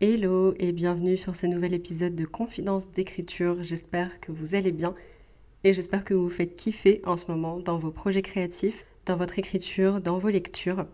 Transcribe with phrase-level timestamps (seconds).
[0.00, 3.64] Hello et bienvenue sur ce nouvel épisode de Confidence d'écriture.
[3.64, 4.94] J'espère que vous allez bien
[5.64, 9.16] et j'espère que vous vous faites kiffer en ce moment dans vos projets créatifs, dans
[9.16, 10.86] votre écriture, dans vos lectures.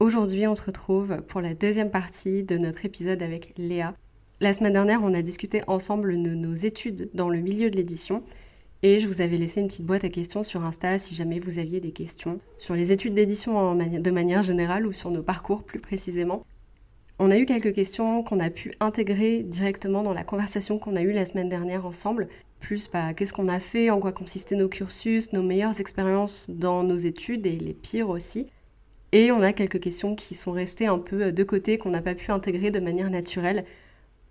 [0.00, 3.94] Aujourd'hui, on se retrouve pour la deuxième partie de notre épisode avec Léa.
[4.40, 8.24] La semaine dernière, on a discuté ensemble de nos études dans le milieu de l'édition
[8.82, 11.60] et je vous avais laissé une petite boîte à questions sur Insta si jamais vous
[11.60, 15.78] aviez des questions sur les études d'édition de manière générale ou sur nos parcours plus
[15.78, 16.44] précisément.
[17.20, 21.02] On a eu quelques questions qu'on a pu intégrer directement dans la conversation qu'on a
[21.02, 22.28] eue la semaine dernière ensemble.
[22.60, 26.84] Plus, bah, qu'est-ce qu'on a fait, en quoi consistaient nos cursus, nos meilleures expériences dans
[26.84, 28.46] nos études et les pires aussi.
[29.10, 32.14] Et on a quelques questions qui sont restées un peu de côté, qu'on n'a pas
[32.14, 33.64] pu intégrer de manière naturelle.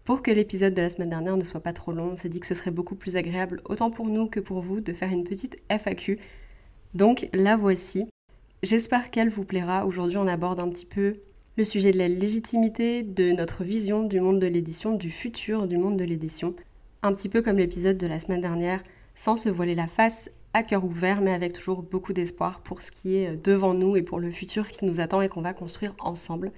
[0.05, 2.39] Pour que l'épisode de la semaine dernière ne soit pas trop long, on s'est dit
[2.39, 5.25] que ce serait beaucoup plus agréable, autant pour nous que pour vous, de faire une
[5.25, 6.19] petite FAQ.
[6.93, 8.05] Donc la voici.
[8.63, 9.85] J'espère qu'elle vous plaira.
[9.85, 11.17] Aujourd'hui, on aborde un petit peu
[11.57, 15.77] le sujet de la légitimité, de notre vision du monde de l'édition, du futur du
[15.77, 16.55] monde de l'édition.
[17.01, 18.83] Un petit peu comme l'épisode de la semaine dernière,
[19.15, 22.91] sans se voiler la face, à cœur ouvert, mais avec toujours beaucoup d'espoir pour ce
[22.91, 25.95] qui est devant nous et pour le futur qui nous attend et qu'on va construire
[25.99, 26.51] ensemble.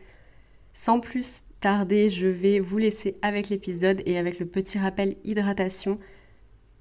[0.73, 5.97] Sans plus tarder, je vais vous laisser avec l'épisode et avec le petit rappel hydratation.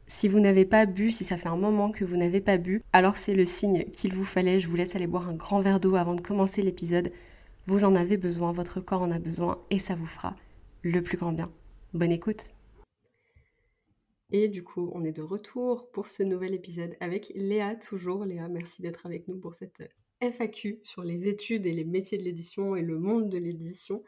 [0.08, 2.83] Si vous n'avez pas bu, si ça fait un moment que vous n'avez pas bu,
[2.92, 4.58] alors c'est le signe qu'il vous fallait.
[4.58, 7.12] Je vous laisse aller boire un grand verre d'eau avant de commencer l'épisode.
[7.69, 10.34] Vous en avez besoin, votre corps en a besoin et ça vous fera
[10.80, 11.52] le plus grand bien.
[11.92, 12.55] Bonne écoute
[14.30, 18.24] Et du coup, on est de retour pour ce nouvel épisode avec Léa, toujours.
[18.24, 19.86] Léa, merci d'être avec nous pour cette
[20.22, 24.02] FAQ sur les études et les métiers de l'édition et le monde de l'édition.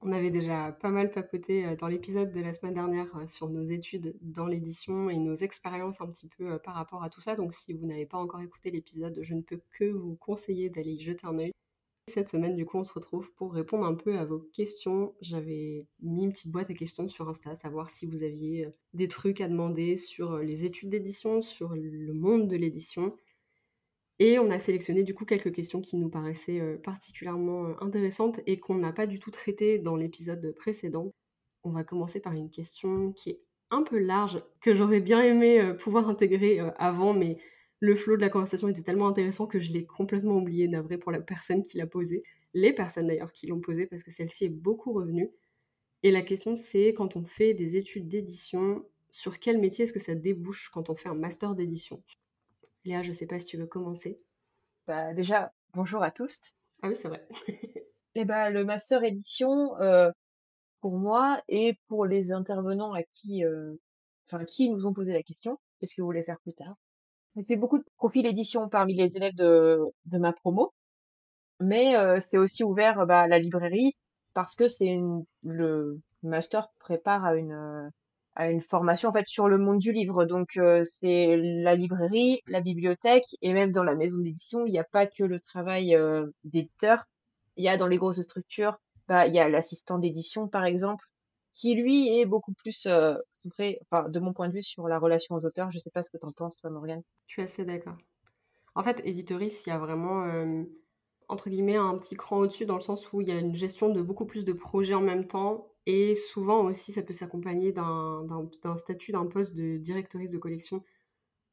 [0.00, 3.48] On avait déjà pas mal papoté euh, dans l'épisode de la semaine dernière euh, sur
[3.48, 7.20] nos études dans l'édition et nos expériences un petit peu euh, par rapport à tout
[7.20, 7.36] ça.
[7.36, 10.94] Donc si vous n'avez pas encore écouté l'épisode, je ne peux que vous conseiller d'aller
[10.94, 11.52] y jeter un œil.
[12.08, 15.14] Cette semaine, du coup, on se retrouve pour répondre un peu à vos questions.
[15.20, 19.08] J'avais mis une petite boîte à questions sur Insta, savoir si vous aviez euh, des
[19.08, 23.14] trucs à demander sur euh, les études d'édition, sur le monde de l'édition.
[24.18, 28.58] Et on a sélectionné du coup quelques questions qui nous paraissaient euh, particulièrement intéressantes et
[28.58, 31.12] qu'on n'a pas du tout traitées dans l'épisode précédent.
[31.62, 35.74] On va commencer par une question qui est un peu large, que j'aurais bien aimé
[35.78, 37.36] pouvoir intégrer avant, mais
[37.80, 41.12] le flot de la conversation était tellement intéressant que je l'ai complètement oublié, navré pour
[41.12, 42.22] la personne qui l'a posé,
[42.54, 45.30] les personnes d'ailleurs qui l'ont posé, parce que celle-ci est beaucoup revenue.
[46.02, 50.00] Et la question c'est, quand on fait des études d'édition, sur quel métier est-ce que
[50.00, 52.02] ça débouche quand on fait un master d'édition?
[52.84, 54.20] Léa, je sais pas si tu veux commencer.
[54.86, 56.54] Bah déjà, bonjour à tous.
[56.82, 57.26] Ah oui, c'est vrai.
[58.14, 60.10] eh bah, le master édition, euh,
[60.80, 63.74] pour moi et pour les intervenants à qui, euh,
[64.30, 66.76] enfin, qui nous ont posé la question, qu'est-ce que vous voulez faire plus tard?
[67.36, 70.72] J'ai fait beaucoup de profils édition parmi les élèves de, de ma promo,
[71.60, 73.94] mais euh, c'est aussi ouvert bah, à la librairie
[74.34, 74.98] parce que c'est
[75.42, 77.88] le master prépare à une euh,
[78.34, 80.24] à une formation en fait sur le monde du livre.
[80.24, 84.78] Donc euh, c'est la librairie, la bibliothèque et même dans la maison d'édition, il n'y
[84.78, 85.96] a pas que le travail
[86.44, 87.04] d'éditeur.
[87.56, 88.78] Il y a dans les grosses structures,
[89.08, 91.04] bah il y a l'assistant d'édition par exemple
[91.52, 94.98] qui lui est beaucoup plus euh, centré, enfin, de mon point de vue, sur la
[94.98, 95.70] relation aux auteurs.
[95.70, 97.02] Je sais pas ce que tu en penses, toi, Morgane.
[97.26, 97.96] Je suis assez d'accord.
[98.74, 100.24] En fait, éditorice, il y a vraiment,
[101.28, 103.88] entre guillemets, un petit cran au-dessus dans le sens où il y a une gestion
[103.88, 105.72] de beaucoup plus de projets en même temps.
[105.86, 110.84] Et souvent aussi, ça peut s'accompagner d'un statut, d'un poste de directrice de collection.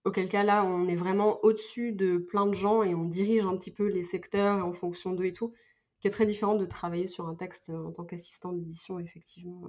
[0.04, 3.58] Auquel cas, là, on est vraiment au-dessus de plein de gens et on dirige un
[3.58, 5.54] petit peu les secteurs en fonction d'eux et tout,
[6.10, 9.62] qui très différent de travailler sur un texte en tant qu'assistant d'édition, effectivement.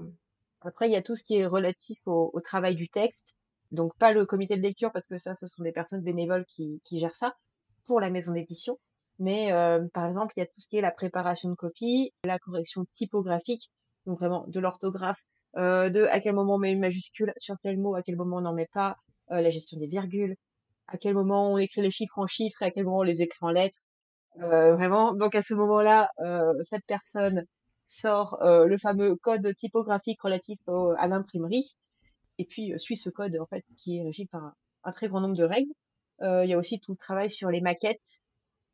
[0.60, 3.37] Après, il y a tout ce qui est relatif au, travail du texte.
[3.72, 6.81] Donc pas le comité de lecture parce que ça, ce sont des personnes bénévoles qui,
[6.93, 7.37] gèrent ça
[7.87, 8.78] pour la maison d'édition.
[9.19, 12.12] Mais euh, par exemple, il y a tout ce qui est la préparation de copie,
[12.25, 13.70] la correction typographique,
[14.05, 15.20] donc vraiment de l'orthographe,
[15.56, 18.37] euh, de à quel moment on met une majuscule sur tel mot, à quel moment
[18.37, 18.99] on n'en met pas,
[19.31, 20.37] euh, la gestion des virgules,
[20.87, 23.22] à quel moment on écrit les chiffres en chiffres et à quel moment on les
[23.22, 23.78] écrit en lettres.
[24.38, 26.11] Vraiment, donc à ce moment-là,
[26.65, 27.44] cette personne
[27.87, 30.59] sort euh, le fameux code typographique relatif
[30.99, 31.77] à l'imprimerie,
[32.38, 34.53] et puis euh, suit ce code en fait qui est régi par
[34.85, 35.73] un, très grand nombre de règles.
[36.23, 38.21] Euh, il y a aussi tout le travail sur les maquettes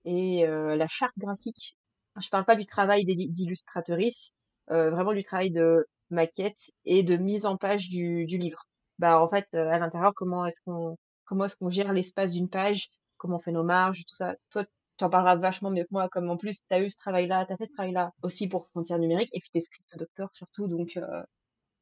[0.04, 1.76] et la charte graphique.
[2.20, 4.32] Je parle pas du travail d'illustratrice,
[4.68, 8.66] vraiment du travail de maquette et de mise en page du, du livre.
[8.98, 12.90] bah en fait à l'intérieur comment est-ce qu'on comment est-ce qu'on gère l'espace d'une page,
[13.16, 14.34] comment on fait nos marges, tout ça.
[14.50, 14.64] Toi,
[15.02, 17.44] tu en parleras vachement mieux que moi, comme en plus tu as eu ce travail-là,
[17.44, 20.30] tu as fait ce travail-là aussi pour Frontières numériques, et puis tu es script docteur
[20.32, 20.96] surtout, donc.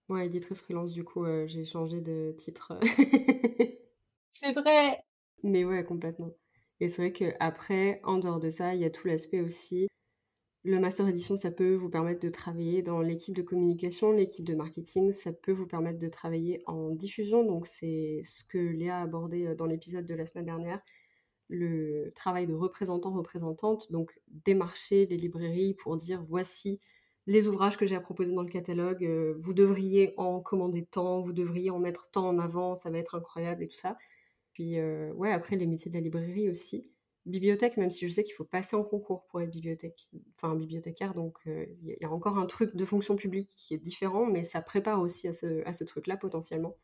[0.09, 2.73] Ouais, éditrice freelance, du coup, j'ai changé de titre.
[4.33, 5.05] c'est vrai.
[5.43, 6.31] Mais ouais, complètement.
[6.81, 9.87] Et c'est vrai qu'après, en dehors de ça, il y a tout l'aspect aussi.
[10.65, 14.55] Le master édition, ça peut vous permettre de travailler dans l'équipe de communication, l'équipe de
[14.55, 17.45] marketing, ça peut vous permettre de travailler en diffusion.
[17.45, 20.81] Donc, c'est ce que Léa a abordé dans l'épisode de la semaine dernière
[21.51, 26.81] le travail de représentant-représentante, donc démarcher les librairies pour dire voici
[27.27, 29.05] les ouvrages que j'ai à proposer dans le catalogue,
[29.37, 33.15] vous devriez en commander tant, vous devriez en mettre tant en avant, ça va être
[33.15, 33.99] incroyable et tout ça.
[34.53, 36.91] Puis, euh, ouais, après, les métiers de la librairie aussi.
[37.27, 41.15] Bibliothèque, même si je sais qu'il faut passer en concours pour être bibliothèque, enfin bibliothécaire,
[41.15, 44.43] donc euh, il y a encore un truc de fonction publique qui est différent, mais
[44.43, 46.77] ça prépare aussi à ce, à ce truc-là potentiellement.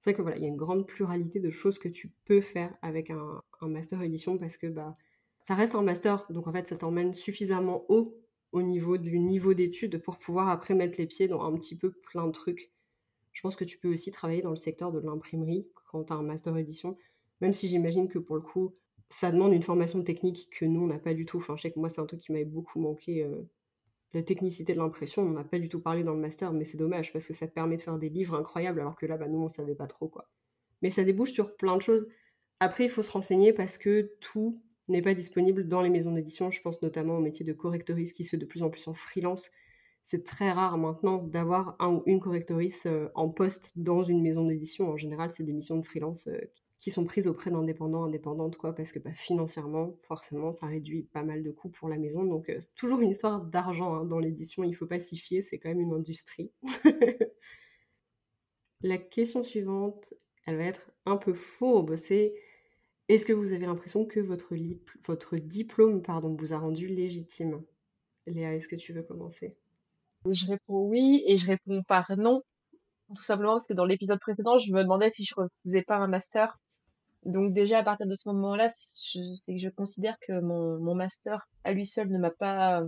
[0.00, 2.40] C'est vrai que voilà, il y a une grande pluralité de choses que tu peux
[2.40, 4.96] faire avec un, master édition parce que bah,
[5.40, 8.16] ça reste un master, donc en fait ça t'emmène suffisamment haut
[8.52, 11.90] au niveau du niveau d'études pour pouvoir après mettre les pieds dans un petit peu
[11.90, 12.70] plein de trucs.
[13.32, 16.16] Je pense que tu peux aussi travailler dans le secteur de l'imprimerie quand tu as
[16.16, 16.96] un master édition,
[17.40, 18.74] même si j'imagine que pour le coup,
[19.08, 21.36] ça demande une formation technique que nous, on n'a pas du tout.
[21.36, 23.22] Enfin, je sais que moi, c'est un truc qui m'avait beaucoup manqué.
[23.22, 23.42] Euh,
[24.16, 26.78] la technicité de l'impression, on n'a pas du tout parlé dans le master, mais c'est
[26.78, 29.28] dommage parce que ça te permet de faire des livres incroyables alors que là, bah,
[29.28, 30.28] nous, on savait pas trop quoi.
[30.82, 32.08] Mais ça débouche sur plein de choses.
[32.60, 36.50] Après, il faut se renseigner parce que tout n'est pas disponible dans les maisons d'édition.
[36.50, 38.94] Je pense notamment au métier de correctoriste qui se fait de plus en plus en
[38.94, 39.50] freelance
[40.06, 44.46] c'est très rare maintenant d'avoir un ou une correctrice euh, en poste dans une maison
[44.46, 44.88] d'édition.
[44.88, 46.38] En général, c'est des missions de freelance euh,
[46.86, 51.24] qui sont prises auprès d'indépendants, indépendantes, quoi, parce que bah, financièrement, forcément, ça réduit pas
[51.24, 52.22] mal de coûts pour la maison.
[52.22, 54.62] Donc, euh, c'est toujours une histoire d'argent hein, dans l'édition.
[54.62, 56.52] Il ne faut pas s'y fier, c'est quand même une industrie.
[58.82, 60.14] la question suivante,
[60.46, 61.96] elle va être un peu fourbe.
[61.96, 62.36] C'est
[63.08, 64.54] est-ce que vous avez l'impression que votre,
[65.08, 67.64] votre diplôme pardon, vous a rendu légitime?
[68.28, 69.56] Léa, est-ce que tu veux commencer?
[70.30, 72.40] Je réponds oui et je réponds par non.
[73.08, 76.06] Tout simplement parce que dans l'épisode précédent, je me demandais si je refusais pas un
[76.06, 76.60] master.
[77.26, 81.72] Donc déjà à partir de ce moment-là, c'est que je considère que mon, master à
[81.72, 82.82] lui seul ne m'a pas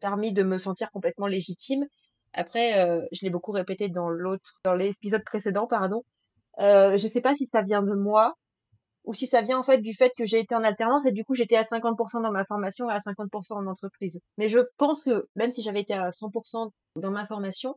[0.00, 1.86] permis de me sentir complètement légitime.
[2.34, 6.04] Après, euh, je l'ai beaucoup répété dans l'autre, dans l'épisode précédent, pardon.
[6.60, 8.34] Euh, je sais pas si ça vient de moi
[9.04, 11.24] ou si ça vient en fait du fait que j'ai été en alternance et du
[11.24, 14.20] coup j'étais à 50% dans ma formation et à 50% en entreprise.
[14.36, 17.76] Mais je pense que même si j'avais été à 100% dans ma formation,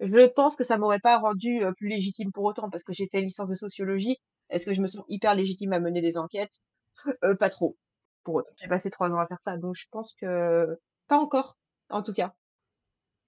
[0.00, 3.06] je pense que ça m'aurait pas rendu euh, plus légitime pour autant parce que j'ai
[3.06, 4.18] fait licence de sociologie.
[4.50, 6.60] Est-ce que je me sens hyper légitime à mener des enquêtes?
[7.24, 7.78] Euh, Pas trop.
[8.24, 11.56] Pour autant, j'ai passé trois ans à faire ça, donc je pense que pas encore,
[11.88, 12.34] en tout cas.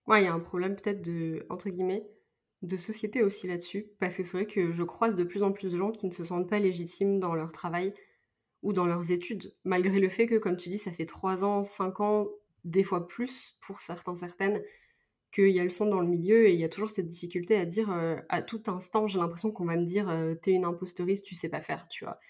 [0.06, 2.04] Ouais, il y a un problème peut-être de entre guillemets
[2.62, 5.70] de société aussi là-dessus, parce que c'est vrai que je croise de plus en plus
[5.72, 7.92] de gens qui ne se sentent pas légitimes dans leur travail
[8.62, 11.64] ou dans leurs études, malgré le fait que, comme tu dis, ça fait 3 ans,
[11.64, 12.28] 5 ans,
[12.64, 14.62] des fois plus pour certains, certaines,
[15.32, 17.56] qu'il y a le son dans le milieu et il y a toujours cette difficulté
[17.56, 20.64] à dire euh, à tout instant, j'ai l'impression qu'on va me dire euh, t'es une
[20.64, 22.20] impostoriste, tu sais pas faire, tu vois.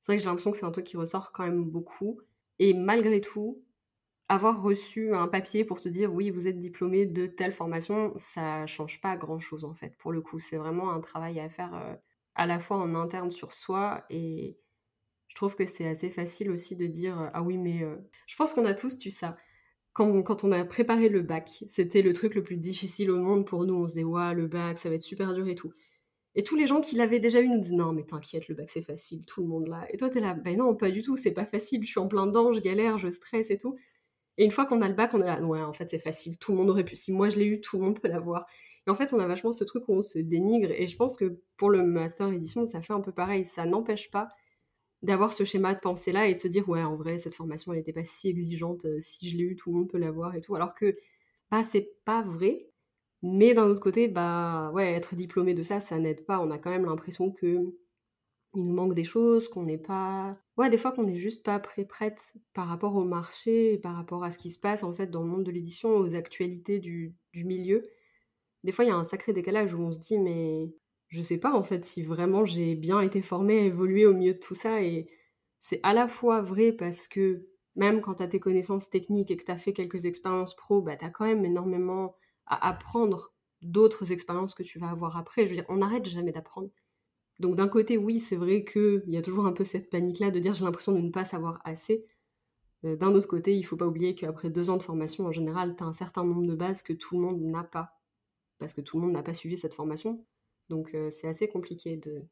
[0.00, 2.20] C'est vrai que j'ai l'impression que c'est un truc qui ressort quand même beaucoup.
[2.58, 3.62] Et malgré tout,
[4.28, 8.66] avoir reçu un papier pour te dire oui, vous êtes diplômé de telle formation, ça
[8.66, 9.96] change pas grand chose en fait.
[9.98, 11.94] Pour le coup, c'est vraiment un travail à faire euh,
[12.34, 14.58] à la fois en interne sur soi et
[15.28, 17.84] je trouve que c'est assez facile aussi de dire ah oui, mais
[18.26, 19.36] je pense qu'on a tous tu ça.
[19.98, 23.64] Quand, on a préparé le bac, c'était le truc le plus difficile au monde pour
[23.64, 23.74] nous.
[23.74, 25.72] On se disait ouais, le bac, ça va être super dur et tout.
[26.34, 28.70] Et tous les gens qui l'avaient déjà eu nous disent non mais t'inquiète le bac
[28.70, 31.16] c'est facile tout le monde là et toi t'es là ben non pas du tout
[31.16, 33.76] c'est pas facile je suis en plein dedans je galère je stresse et tout
[34.38, 36.38] et une fois qu'on a le bac, on est là, ouais, en fait, c'est facile,
[36.38, 36.94] tout le monde aurait pu.
[36.94, 38.46] Si moi je l'ai eu, tout le monde peut l'avoir.
[38.86, 40.70] Et en fait, on a vachement ce truc où on se dénigre.
[40.70, 43.44] Et je pense que pour le master édition, ça fait un peu pareil.
[43.44, 44.28] Ça n'empêche pas
[45.02, 47.78] d'avoir ce schéma de pensée-là et de se dire, ouais, en vrai, cette formation, elle
[47.78, 48.84] n'était pas si exigeante.
[48.86, 50.54] Euh, si je l'ai eu, tout le monde peut l'avoir et tout.
[50.54, 50.96] Alors que,
[51.50, 52.70] bah, c'est pas vrai.
[53.22, 56.40] Mais d'un autre côté, bah, ouais, être diplômé de ça, ça n'aide pas.
[56.40, 57.74] On a quand même l'impression que
[58.54, 60.38] il nous manque des choses, qu'on n'est pas...
[60.56, 64.24] Ouais, des fois qu'on n'est juste pas prêt prête par rapport au marché, par rapport
[64.24, 67.14] à ce qui se passe en fait dans le monde de l'édition, aux actualités du,
[67.32, 67.88] du milieu.
[68.64, 70.72] Des fois, il y a un sacré décalage où on se dit, mais
[71.08, 74.34] je sais pas en fait si vraiment j'ai bien été formée à évoluer au milieu
[74.34, 74.82] de tout ça.
[74.82, 75.08] Et
[75.58, 77.40] c'est à la fois vrai parce que
[77.76, 80.82] même quand tu as tes connaissances techniques et que tu as fait quelques expériences pro,
[80.82, 85.44] bah, tu as quand même énormément à apprendre d'autres expériences que tu vas avoir après.
[85.44, 86.70] Je veux dire, on n'arrête jamais d'apprendre.
[87.40, 90.40] Donc d'un côté, oui, c'est vrai qu'il y a toujours un peu cette panique-là de
[90.40, 92.04] dire j'ai l'impression de ne pas savoir assez.
[92.84, 95.76] Euh, d'un autre côté, il faut pas oublier qu'après deux ans de formation, en général,
[95.76, 98.00] tu as un certain nombre de bases que tout le monde n'a pas.
[98.58, 100.24] Parce que tout le monde n'a pas suivi cette formation.
[100.68, 102.24] Donc c'est assez compliqué de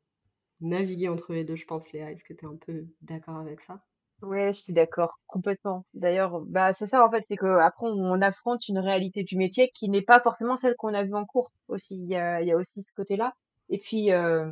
[0.61, 2.11] naviguer entre les deux, je pense, Léa.
[2.11, 3.83] Est-ce que tu un peu d'accord avec ça?
[4.23, 5.85] Ouais, je suis d'accord, complètement.
[5.93, 9.69] D'ailleurs, bah c'est ça en fait, c'est que après on affronte une réalité du métier
[9.75, 11.97] qui n'est pas forcément celle qu'on a vue en cours aussi.
[11.99, 13.35] Il y a, aussi ce côté-là.
[13.69, 14.51] Et puis, euh,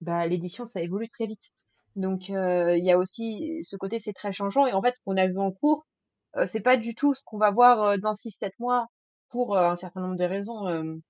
[0.00, 1.50] bah l'édition, ça évolue très vite.
[1.96, 4.66] Donc euh, il y a aussi ce côté, c'est très changeant.
[4.66, 5.86] Et en fait, ce qu'on a vu en cours,
[6.36, 8.86] euh, c'est pas du tout ce qu'on va voir euh, dans 6-7 mois
[9.30, 11.00] pour euh, un certain nombre de raisons.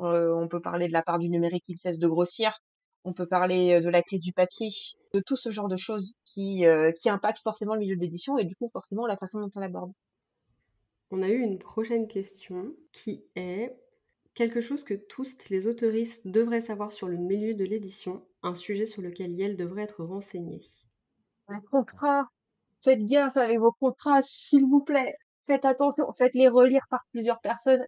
[0.00, 2.58] Euh, on peut parler de la part du numérique qui ne cesse de grossir.
[3.04, 4.70] On peut parler de la crise du papier,
[5.12, 6.64] de tout ce genre de choses qui,
[7.00, 9.60] qui impactent forcément le milieu de l'édition et du coup forcément la façon dont on
[9.60, 9.92] l'aborde.
[11.10, 13.76] On a eu une prochaine question qui est
[14.34, 18.86] quelque chose que tous les autoristes devraient savoir sur le milieu de l'édition, un sujet
[18.86, 20.62] sur lequel Yel devrait être renseigné.
[21.48, 22.28] Un contrat.
[22.82, 25.14] Faites gaffe avec vos contrats, s'il vous plaît.
[25.46, 27.84] Faites attention, faites-les relire par plusieurs personnes.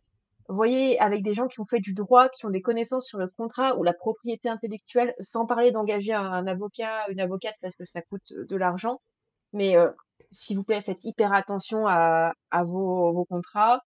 [0.48, 3.28] Voyez, avec des gens qui ont fait du droit, qui ont des connaissances sur le
[3.28, 8.02] contrat ou la propriété intellectuelle, sans parler d'engager un, avocat, une avocate parce que ça
[8.02, 9.00] coûte de l'argent.
[9.52, 9.90] Mais euh,
[10.30, 12.34] s'il vous plaît, faites hyper attention à,
[12.64, 13.80] vos, contrats.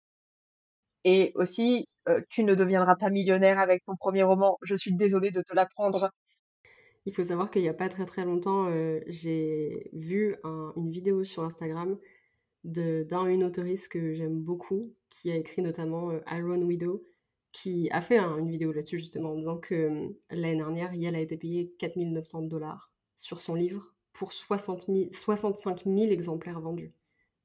[1.03, 4.57] Et aussi, euh, tu ne deviendras pas millionnaire avec ton premier roman.
[4.61, 6.09] Je suis désolée de te l'apprendre.
[7.05, 11.23] Il faut savoir qu'il n'y a pas très très longtemps, euh, j'ai vu une vidéo
[11.23, 11.97] sur Instagram
[12.63, 17.03] d'un une autoriste que j'aime beaucoup, qui a écrit notamment euh, Iron Widow,
[17.51, 21.37] qui a fait une vidéo là-dessus justement en disant que l'année dernière, Yale a été
[21.37, 26.93] payée 4900 dollars sur son livre pour 60 65 000 exemplaires vendus.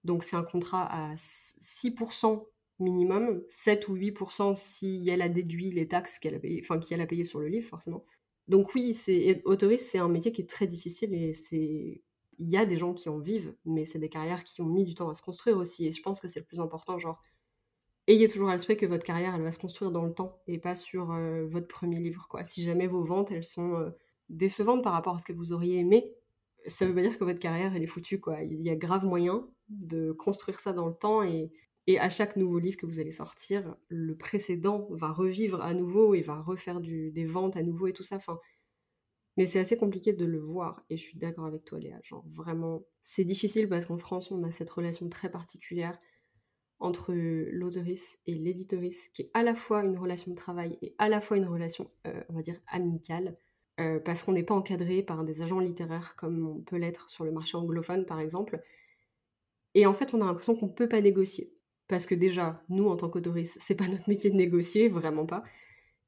[0.05, 2.45] Donc c'est un contrat à 6%
[2.79, 7.01] minimum, 7 ou 8% si elle a déduit les taxes qu'elle a payées, enfin qu'elle
[7.01, 8.05] a payé sur le livre forcément.
[8.49, 12.03] Donc oui, c'est autoriste, c'est un métier qui est très difficile et c'est
[12.39, 14.85] il y a des gens qui en vivent, mais c'est des carrières qui ont mis
[14.85, 17.23] du temps à se construire aussi et je pense que c'est le plus important genre
[18.09, 20.59] ayez toujours à l'esprit que votre carrière elle va se construire dans le temps et
[20.59, 22.45] pas sur euh, votre premier livre quoi.
[22.45, 23.91] Si jamais vos ventes elles sont euh,
[24.29, 26.13] décevantes par rapport à ce que vous auriez aimé,
[26.67, 28.43] ça veut pas dire que votre carrière elle est foutue quoi.
[28.43, 31.51] Il y a grave moyen de construire ça dans le temps et
[31.99, 36.21] à chaque nouveau livre que vous allez sortir, le précédent va revivre à nouveau et
[36.21, 38.17] va refaire des ventes à nouveau et tout ça.
[38.17, 38.39] Enfin,
[39.37, 40.85] mais c'est assez compliqué de le voir.
[40.91, 41.99] Et je suis d'accord avec toi, Léa.
[42.03, 45.99] Genre, vraiment, c'est difficile parce qu'en France, on a cette relation très particulière
[46.79, 51.09] entre l'auteurice et l'éditorice, qui est à la fois une relation de travail et à
[51.09, 53.35] la fois une relation, euh, on va dire, amicale.
[53.81, 57.25] Euh, parce qu'on n'est pas encadré par des agents littéraires comme on peut l'être sur
[57.25, 58.61] le marché anglophone, par exemple.
[59.75, 61.55] Et en fait, on a l'impression qu'on ne peut pas négocier.
[61.89, 65.43] Parce que déjà, nous, en tant qu'autoristes, c'est pas notre métier de négocier, vraiment pas.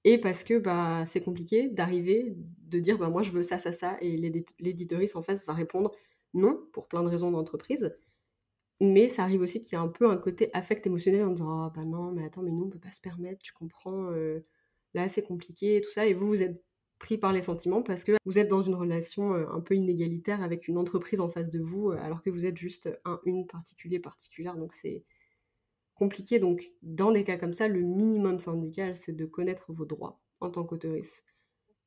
[0.04, 2.37] Et parce que bah, c'est compliqué d'arriver,
[2.68, 4.16] de dire bah, moi je veux ça, ça, ça, et
[4.61, 5.92] l'éditoriste en face va répondre
[6.34, 7.94] non, pour plein de raisons d'entreprise.
[8.80, 11.66] Mais ça arrive aussi qu'il y a un peu un côté affect émotionnel en disant
[11.68, 14.40] oh, bah non, mais attends, mais nous on peut pas se permettre, tu comprends, euh,
[14.94, 16.06] là c'est compliqué, tout ça.
[16.06, 16.62] Et vous, vous êtes
[16.99, 20.42] pris par les sentiments parce que vous êtes dans une relation euh, un peu inégalitaire
[20.42, 23.46] avec une entreprise en face de vous, euh, alors que vous êtes juste un, une
[23.46, 24.56] particulier, particulière.
[24.56, 25.04] Donc c'est
[25.94, 26.38] compliqué.
[26.38, 30.50] Donc, dans des cas comme ça, le minimum syndical, c'est de connaître vos droits en
[30.50, 31.24] tant qu'autoriste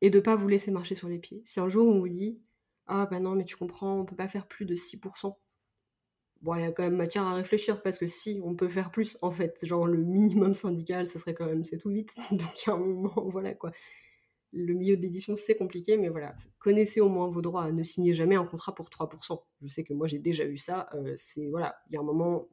[0.01, 1.41] et de pas vous laisser marcher sur les pieds.
[1.45, 2.41] Si un jour on vous dit
[2.87, 5.35] Ah, bah non, mais tu comprends, on peut pas faire plus de 6%.
[6.41, 8.91] Bon, il y a quand même matière à réfléchir parce que si, on peut faire
[8.91, 9.65] plus en fait.
[9.65, 12.15] Genre, le minimum syndical, ça serait quand même, c'est tout vite.
[12.31, 13.71] Donc, il y a un moment, voilà quoi.
[14.53, 17.71] Le milieu d'édition, c'est compliqué, mais voilà, connaissez au moins vos droits.
[17.71, 19.43] Ne signez jamais un contrat pour 3%.
[19.61, 20.87] Je sais que moi, j'ai déjà vu ça.
[20.93, 22.47] Euh, c'est voilà, il y a un moment,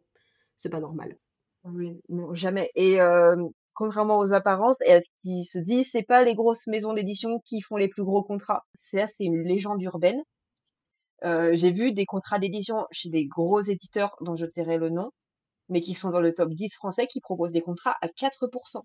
[0.57, 1.19] c'est pas normal.
[1.65, 2.71] Oui, non, jamais.
[2.75, 3.37] Et euh,
[3.75, 7.41] contrairement aux apparences et à ce qui se dit, c'est pas les grosses maisons d'édition
[7.45, 8.65] qui font les plus gros contrats.
[8.75, 10.23] C'est c'est une légende urbaine.
[11.25, 15.11] Euh, j'ai vu des contrats d'édition chez des gros éditeurs dont je tairai le nom,
[15.71, 18.83] mais qui sont dans le top 10 français qui proposent des contrats à 4%.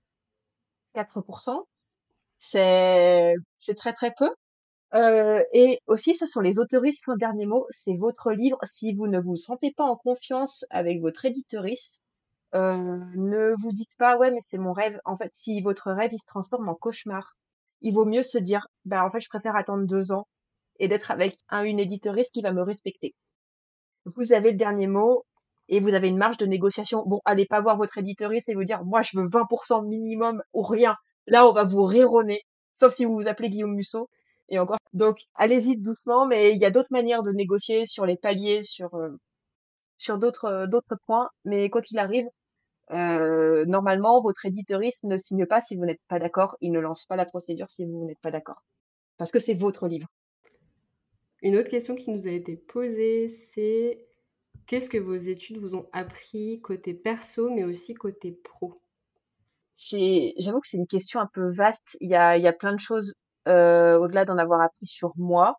[0.95, 1.65] 4%,
[2.39, 4.29] c'est c'est très très peu.
[4.95, 7.65] Euh, et aussi, ce sont les autoristes qui ont le dernier mot.
[7.71, 8.57] C'est votre livre.
[8.65, 12.08] Si vous ne vous sentez pas en confiance avec votre éditoriste, euh,
[12.53, 14.99] ne vous dites pas ouais mais c'est mon rêve.
[15.05, 17.35] En fait, si votre rêve il se transforme en cauchemar,
[17.81, 20.27] il vaut mieux se dire bah en fait je préfère attendre deux ans
[20.79, 23.15] et d'être avec un une éditoriste qui va me respecter.
[24.05, 25.25] Vous avez le dernier mot
[25.67, 27.03] et vous avez une marge de négociation.
[27.05, 30.63] Bon, allez pas voir votre éditoriste et vous dire moi je veux 20% minimum ou
[30.63, 30.95] rien.
[31.27, 32.41] Là on va vous rironner,
[32.73, 34.09] sauf si vous vous appelez Guillaume Musso.
[34.51, 34.79] Et encore.
[34.93, 38.95] Donc allez-y doucement, mais il y a d'autres manières de négocier sur les paliers, sur
[38.95, 39.09] euh,
[39.99, 41.29] sur d'autres euh, d'autres points.
[41.45, 42.27] Mais quoi qu'il arrive,
[42.91, 46.57] euh, normalement, votre éditoriste ne signe pas si vous n'êtes pas d'accord.
[46.61, 48.63] Il ne lance pas la procédure si vous n'êtes pas d'accord.
[49.17, 50.07] Parce que c'est votre livre.
[51.41, 54.05] Une autre question qui nous a été posée, c'est
[54.65, 58.81] qu'est-ce que vos études vous ont appris côté perso, mais aussi côté pro?
[59.77, 61.97] J'avoue que c'est une question un peu vaste.
[62.01, 63.13] Il y a, il y a plein de choses
[63.47, 65.55] euh, au-delà d'en avoir appris sur moi,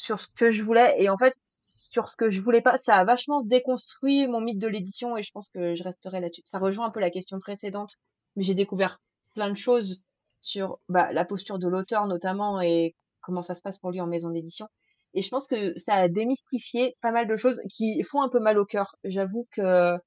[0.00, 2.78] sur ce que je voulais et en fait sur ce que je voulais pas.
[2.78, 6.40] Ça a vachement déconstruit mon mythe de l'édition et je pense que je resterai là-dessus.
[6.46, 7.96] Ça rejoint un peu la question précédente,
[8.34, 8.98] mais j'ai découvert
[9.34, 10.02] plein de choses
[10.40, 14.06] sur bah, la posture de l'auteur notamment et comment ça se passe pour lui en
[14.06, 14.68] maison d'édition.
[15.12, 18.40] Et je pense que ça a démystifié pas mal de choses qui font un peu
[18.40, 18.96] mal au cœur.
[19.04, 19.98] J'avoue que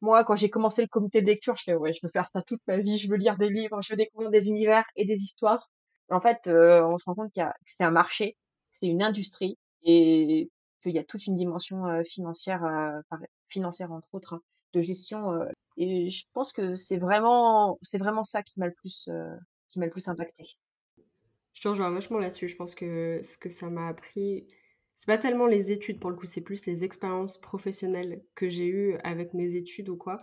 [0.00, 2.42] moi, quand j'ai commencé le comité de lecture, je fais ouais, je veux faire ça
[2.42, 5.16] toute ma vie, je veux lire des livres, je veux découvrir des univers et des
[5.16, 5.68] histoires.
[6.08, 8.36] En fait, euh, on se rend compte qu'il y a, que c'est un marché,
[8.80, 10.50] c'est une industrie et
[10.82, 12.62] qu'il y a toute une dimension financière,
[13.48, 15.40] financière entre autres, hein, de gestion.
[15.76, 19.08] et je pense que c'est vraiment, c'est vraiment ça qui m'a le plus,
[19.68, 20.44] qui m'a le plus impacté.
[21.52, 22.48] Je te rejoins vachement là-dessus.
[22.48, 24.46] Je pense que ce que ça m'a appris,
[24.96, 28.66] c'est pas tellement les études pour le coup, c'est plus les expériences professionnelles que j'ai
[28.66, 30.22] eues avec mes études ou quoi.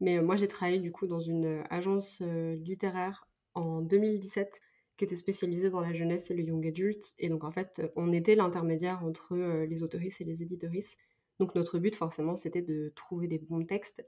[0.00, 4.60] Mais moi, j'ai travaillé du coup dans une agence littéraire en 2017
[4.96, 7.14] qui était spécialisée dans la jeunesse et le young adult.
[7.18, 10.98] Et donc, en fait, on était l'intermédiaire entre les autoristes et les éditoristes.
[11.38, 14.04] Donc, notre but, forcément, c'était de trouver des bons textes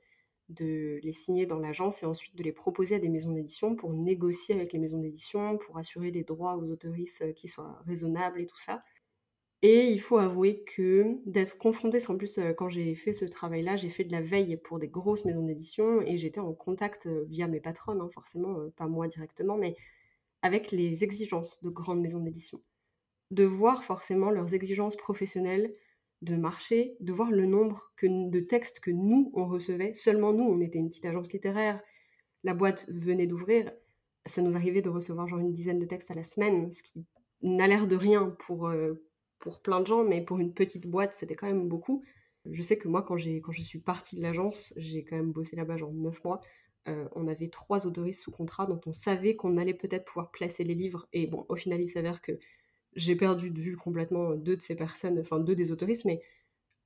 [0.49, 3.93] de les signer dans l'agence et ensuite de les proposer à des maisons d'édition pour
[3.93, 8.41] négocier avec les maisons d'édition, pour assurer les droits aux autoristes euh, qui soient raisonnables
[8.41, 8.83] et tout ça.
[9.61, 13.77] Et il faut avouer que d'être confrontée, en plus euh, quand j'ai fait ce travail-là,
[13.77, 17.25] j'ai fait de la veille pour des grosses maisons d'édition et j'étais en contact euh,
[17.29, 19.77] via mes patronnes, hein, forcément, pas moi directement, mais
[20.43, 22.61] avec les exigences de grandes maisons d'édition.
[23.31, 25.73] De voir forcément leurs exigences professionnelles,
[26.23, 29.95] de marché, de voir le nombre de textes que nous, on recevait.
[29.95, 31.81] Seulement nous, on était une petite agence littéraire,
[32.45, 33.71] la boîte venait d'ouvrir,
[34.27, 37.05] ça nous arrivait de recevoir genre une dizaine de textes à la semaine, ce qui
[37.43, 38.95] n'a l'air de rien pour, euh,
[39.39, 42.03] pour plein de gens, mais pour une petite boîte, c'était quand même beaucoup.
[42.51, 45.57] Je sais que moi, quand, quand je suis partie de l'agence, j'ai quand même bossé
[45.57, 46.41] là-bas genre 9 mois.
[46.89, 50.65] Euh, on avait trois autoristes sous contrat dont on savait qu'on allait peut-être pouvoir placer
[50.65, 51.09] les livres.
[51.13, 52.33] Et bon, au final, il s'avère que
[52.95, 56.23] j'ai perdu de vue complètement deux de ces personnes, enfin deux des autoristes, mais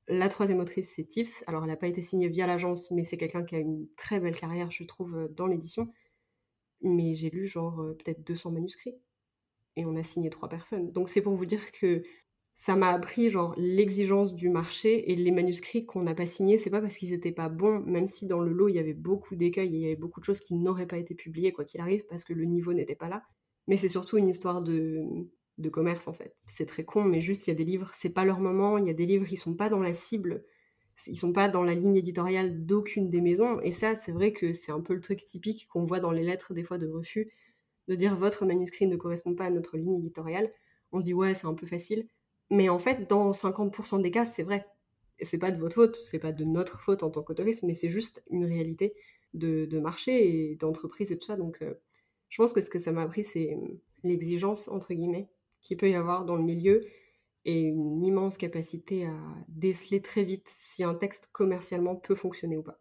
[0.08, 1.44] la troisième autrice, c'est Tiffs.
[1.46, 4.20] Alors, elle n'a pas été signée via l'agence, mais c'est quelqu'un qui a une très
[4.20, 5.92] belle carrière, je trouve, dans l'édition.
[6.82, 8.96] Mais j'ai lu genre euh, peut-être 200 manuscrits.
[9.76, 10.92] Et on a signé trois personnes.
[10.92, 12.02] Donc, c'est pour vous dire que
[12.54, 16.70] ça m'a appris genre l'exigence du marché et les manuscrits qu'on n'a pas signés, c'est
[16.70, 19.36] pas parce qu'ils étaient pas bons, même si dans le lot il y avait beaucoup
[19.36, 22.04] d'écueils il y avait beaucoup de choses qui n'auraient pas été publiées quoi qu'il arrive
[22.08, 23.22] parce que le niveau n'était pas là.
[23.68, 25.02] Mais c'est surtout une histoire de
[25.58, 26.34] de commerce en fait.
[26.46, 28.86] C'est très con, mais juste il y a des livres, c'est pas leur moment, il
[28.86, 30.44] y a des livres qui sont pas dans la cible,
[31.06, 34.52] ils sont pas dans la ligne éditoriale d'aucune des maisons, et ça c'est vrai que
[34.52, 37.30] c'est un peu le truc typique qu'on voit dans les lettres des fois de refus,
[37.88, 40.52] de dire votre manuscrit ne correspond pas à notre ligne éditoriale.
[40.92, 42.06] On se dit ouais c'est un peu facile,
[42.52, 44.66] mais en fait dans 50% des cas c'est vrai.
[45.20, 47.88] C'est pas de votre faute, c'est pas de notre faute en tant qu'autoriste, mais c'est
[47.88, 48.94] juste une réalité
[49.34, 51.36] de, marché et d'entreprise et tout ça.
[51.36, 51.74] Donc euh,
[52.28, 53.56] je pense que ce que ça m'a appris c'est
[54.04, 55.28] l'exigence entre guillemets
[55.62, 56.80] qu'il peut y avoir dans le milieu
[57.44, 59.16] et une immense capacité à
[59.48, 62.80] déceler très vite si un texte commercialement peut fonctionner ou pas.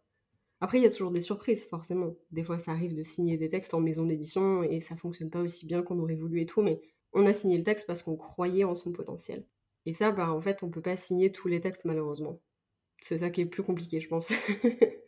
[0.60, 2.14] Après, il y a toujours des surprises, forcément.
[2.30, 5.40] Des fois, ça arrive de signer des textes en maison d'édition et ça fonctionne pas
[5.40, 6.80] aussi bien qu'on aurait voulu et tout, mais
[7.12, 9.44] on a signé le texte parce qu'on croyait en son potentiel.
[9.86, 12.40] Et ça, bah, en fait, on peut pas signer tous les textes, malheureusement.
[13.00, 14.32] C'est ça qui est plus compliqué, je pense.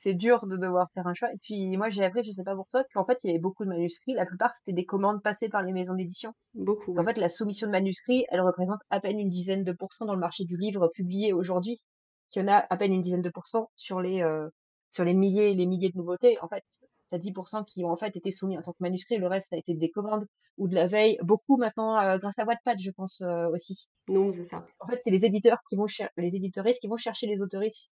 [0.00, 1.30] c'est dur de devoir faire un choix.
[1.30, 3.38] Et puis moi j'ai appris, je sais pas pour toi, qu'en fait il y avait
[3.38, 4.14] beaucoup de manuscrits.
[4.14, 6.32] La plupart c'était des commandes passées par les maisons d'édition.
[6.54, 6.98] Beaucoup.
[6.98, 10.14] En fait la soumission de manuscrits, elle représente à peine une dizaine de pourcents dans
[10.14, 11.84] le marché du livre publié aujourd'hui.
[12.30, 14.48] Qu'il y en a à peine une dizaine de pourcents sur les euh,
[14.88, 16.38] sur les milliers et les milliers de nouveautés.
[16.40, 16.64] En fait,
[17.10, 19.18] t'as 10% qui ont en fait été soumis en tant que manuscrits.
[19.18, 21.18] Le reste ça a été des commandes ou de la veille.
[21.22, 23.88] Beaucoup maintenant euh, grâce à Wattpad, je pense euh, aussi.
[24.08, 24.64] Non, c'est ça.
[24.78, 27.92] En fait, c'est les éditeurs qui vont les éditeuristes qui vont chercher les autoristes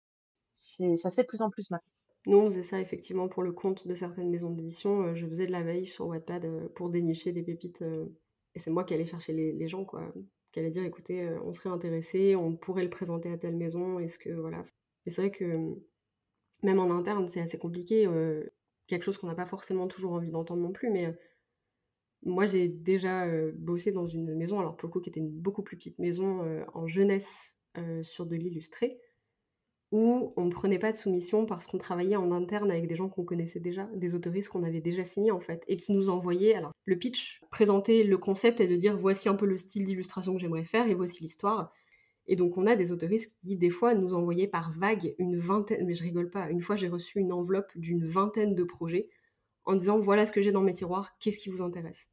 [0.58, 1.91] ça se fait de plus en plus maintenant.
[2.28, 5.04] Nous, on faisait ça effectivement pour le compte de certaines maisons d'édition.
[5.04, 7.84] Euh, je faisais de la veille sur Wattpad pour dénicher des pépites.
[8.56, 10.13] Et c'est moi qui allais chercher les, gens, quoi.
[10.54, 13.99] Qui allait dire, écoutez, on serait intéressé, on pourrait le présenter à telle maison.
[13.99, 14.65] Est-ce que, voilà.
[15.06, 15.75] Et c'est vrai que
[16.63, 18.08] même en interne, c'est assez compliqué.
[18.88, 20.89] Quelque chose qu'on n'a pas forcément toujours envie d'entendre non plus.
[20.89, 21.17] Mais
[22.24, 25.63] moi, j'ai déjà bossé dans une maison, alors pour le coup, qui était une beaucoup
[25.63, 26.41] plus petite maison
[26.74, 27.58] en jeunesse
[28.02, 29.00] sur de l'illustré
[29.91, 33.08] où on ne prenait pas de soumission parce qu'on travaillait en interne avec des gens
[33.08, 36.56] qu'on connaissait déjà, des autoristes qu'on avait déjà signés en fait, et qui nous envoyaient
[36.56, 40.34] alors le pitch, présenter le concept et de dire voici un peu le style d'illustration
[40.34, 41.71] que j'aimerais faire et voici l'histoire.
[42.27, 45.85] Et donc on a des autoristes qui des fois nous envoyaient par vague une vingtaine,
[45.85, 49.09] mais je rigole pas, une fois j'ai reçu une enveloppe d'une vingtaine de projets
[49.65, 52.09] en disant voilà ce que j'ai dans mes tiroirs, qu'est-ce qui vous intéresse?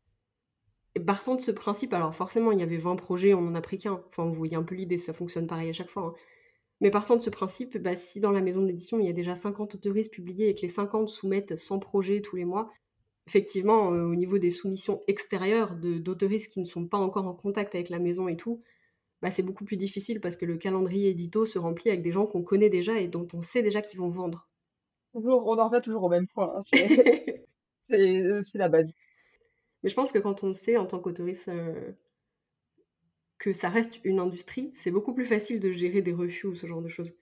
[0.94, 3.60] Et partant de ce principe, alors forcément il y avait 20 projets, on en a
[3.62, 6.14] pris qu'un, enfin vous voyez un peu l'idée, ça fonctionne pareil à chaque fois, hein.
[6.82, 9.36] Mais partant de ce principe, bah, si dans la maison d'édition, il y a déjà
[9.36, 12.68] 50 autoristes publiés et que les 50 soumettent 100 projets tous les mois,
[13.28, 17.76] effectivement, euh, au niveau des soumissions extérieures d'autoristes qui ne sont pas encore en contact
[17.76, 18.62] avec la maison et tout,
[19.22, 22.26] bah, c'est beaucoup plus difficile parce que le calendrier édito se remplit avec des gens
[22.26, 24.48] qu'on connaît déjà et dont on sait déjà qu'ils vont vendre.
[25.12, 26.54] Toujours, on en revient toujours au même point.
[26.56, 26.62] Hein,
[27.88, 28.94] c'est la base.
[29.82, 31.92] Mais je pense que quand on sait en tant qu'autoriste euh,
[33.38, 36.66] que ça reste une industrie, c'est beaucoup plus facile de gérer des refus ou ce
[36.66, 37.14] genre de choses.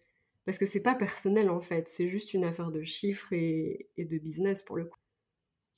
[0.46, 4.18] Parce que c'est pas personnel en fait, c'est juste une affaire de chiffres et, de
[4.18, 4.99] business pour le coup.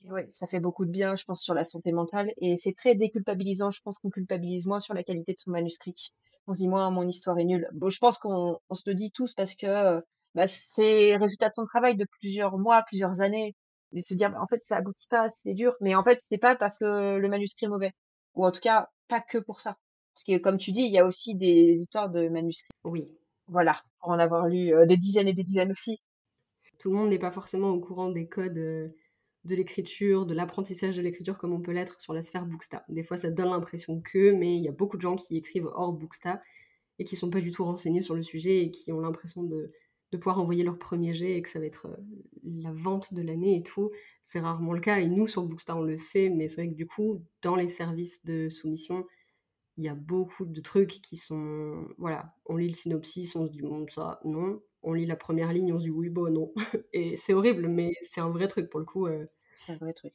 [0.09, 2.31] Oui, ça fait beaucoup de bien, je pense, sur la santé mentale.
[2.37, 3.71] Et c'est très déculpabilisant.
[3.71, 6.11] Je pense qu'on culpabilise moins sur la qualité de son manuscrit.
[6.47, 7.67] On se dit, moi, mon histoire est nulle.
[7.73, 10.01] Bon, je pense qu'on se le dit tous parce que
[10.35, 13.55] bah, c'est résultat de son travail de plusieurs mois, plusieurs années.
[13.93, 15.75] Et se dire, bah, en fait, ça aboutit pas, c'est dur.
[15.79, 17.93] Mais en fait, c'est pas parce que le manuscrit est mauvais.
[18.35, 19.77] Ou en tout cas, pas que pour ça.
[20.13, 22.71] Parce que, comme tu dis, il y a aussi des histoires de manuscrits.
[22.83, 23.07] Oui.
[23.47, 26.01] Voilà, pour en avoir lu euh, des dizaines et des dizaines aussi.
[26.79, 28.89] Tout le monde n'est pas forcément au courant des codes euh,
[29.45, 32.85] de l'écriture, de l'apprentissage de l'écriture comme on peut l'être sur la sphère Booksta.
[32.89, 35.69] Des fois, ça donne l'impression que, mais il y a beaucoup de gens qui écrivent
[35.73, 36.41] hors Booksta
[36.99, 39.67] et qui sont pas du tout renseignés sur le sujet et qui ont l'impression de,
[40.13, 41.97] de pouvoir envoyer leur premier jet et que ça va être euh,
[42.43, 43.91] la vente de l'année et tout.
[44.21, 44.99] C'est rarement le cas.
[44.99, 47.67] Et nous, sur Booksta, on le sait, mais c'est vrai que du coup, dans les
[47.67, 49.05] services de soumission,
[49.77, 51.87] il y a beaucoup de trucs qui sont.
[51.97, 54.61] Voilà, on lit le synopsis, on se dit bon, ça, non.
[54.83, 56.53] On lit la première ligne, on se dit oui, bon, non.
[56.93, 59.07] Et c'est horrible, mais c'est un vrai truc pour le coup.
[59.07, 59.25] Euh.
[59.55, 60.13] C'est un vrai truc.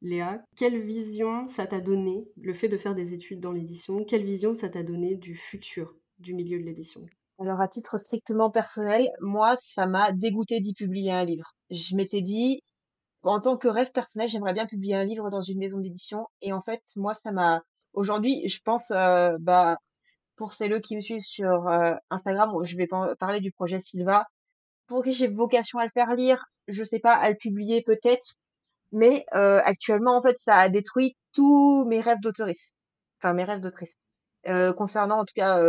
[0.00, 4.24] Léa, quelle vision ça t'a donné, le fait de faire des études dans l'édition, quelle
[4.24, 7.04] vision ça t'a donné du futur du milieu de l'édition?
[7.40, 11.54] Alors, à titre strictement personnel, moi, ça m'a dégoûté d'y publier un livre.
[11.70, 12.60] Je m'étais dit,
[13.22, 16.26] en tant que rêve personnel, j'aimerais bien publier un livre dans une maison d'édition.
[16.42, 17.62] Et en fait, moi, ça m'a
[17.98, 19.76] Aujourd'hui, je pense, euh, bah,
[20.38, 24.26] pour celles qui me suivent sur euh, Instagram, je vais parler du projet Silva.
[24.86, 28.34] Pour qui j'ai vocation à le faire lire, je sais pas, à le publier peut-être,
[28.92, 32.74] mais euh, actuellement, en fait, ça a détruit tous mes rêves d'autrice.
[33.20, 33.96] Enfin, mes rêves d'autrice.
[34.76, 35.60] concernant en tout cas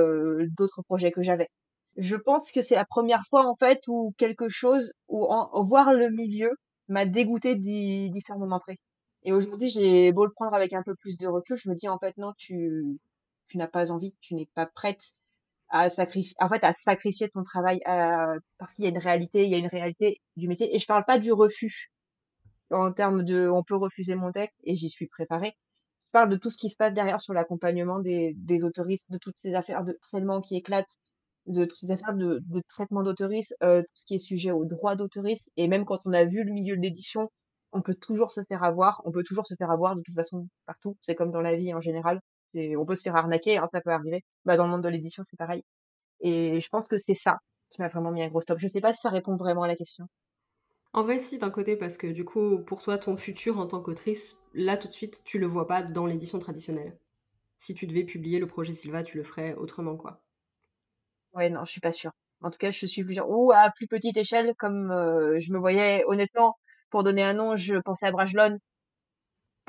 [0.57, 1.49] d'autres projets que j'avais.
[1.97, 5.27] Je pense que c'est la première fois en fait où quelque chose, ou
[5.65, 6.51] voir le milieu,
[6.87, 8.77] m'a dégoûté d'y faire mon entrée.
[9.23, 11.89] Et aujourd'hui, j'ai beau le prendre avec un peu plus de recul, je me dis
[11.89, 12.99] en fait non, tu
[13.49, 15.13] tu n'as pas envie, tu n'es pas prête
[15.69, 17.79] à sacrifier en fait à sacrifier ton travail
[18.57, 20.85] parce qu'il y a une réalité, il y a une réalité du métier et je
[20.87, 21.91] parle pas du refus
[22.71, 25.53] en termes de on peut refuser mon texte et j'y suis préparée.
[26.01, 29.37] Je parle de tout ce qui se passe derrière sur l'accompagnement des autoristes, de toutes
[29.37, 30.97] ces affaires de harcèlement qui éclatent,
[31.45, 34.95] de toutes ces affaires de, traitement d'autoristes, euh, tout ce qui est sujet au droit
[34.95, 37.29] d'autoristes et même quand on a vu le milieu de l'édition
[37.71, 40.47] on peut toujours se faire avoir, on peut toujours se faire avoir de toute façon
[40.65, 40.97] partout.
[41.01, 42.21] C'est comme dans la vie en général.
[42.55, 44.23] On peut se faire arnaquer, hein, ça peut arriver.
[44.45, 45.63] Bah, dans le monde de l'édition, c'est pareil.
[46.21, 47.37] Et je pense que c'est ça
[47.69, 48.59] qui m'a vraiment mis un gros stop.
[48.59, 50.07] Je sais pas si ça répond vraiment à la question.
[50.91, 53.79] En vrai, si, d'un côté, parce que du coup, pour toi, ton futur en tant
[53.79, 56.97] qu'autrice, là, tout de suite, tu le vois pas dans l'édition traditionnelle.
[57.57, 60.23] Si tu devais publier le projet Silva, tu le ferais autrement, quoi.
[61.33, 62.11] Ouais, non, je suis pas sûre.
[62.41, 65.59] En tout cas, je suis plus ou à plus petite échelle, comme euh, je me
[65.59, 66.57] voyais honnêtement
[66.89, 68.57] pour donner un nom, je pensais à Brajlon